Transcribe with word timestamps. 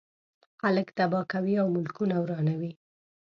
خلک 0.61 0.87
تباه 0.97 1.25
کوي 1.33 1.55
او 1.61 1.67
ملکونه 1.75 2.15
ورانوي. 2.19 2.71